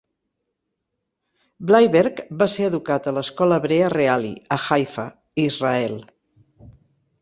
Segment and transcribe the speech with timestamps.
[1.73, 5.09] Bleiberg va ser educat a l'escola hebrea Reali, a Haifa,
[5.49, 5.99] Israel.